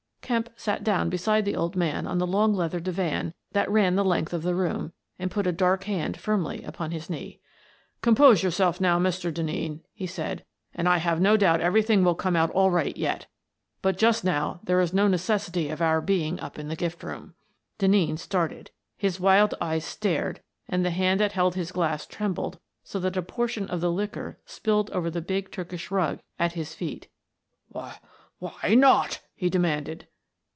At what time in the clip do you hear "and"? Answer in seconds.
5.19-5.29, 10.73-10.87, 20.65-20.85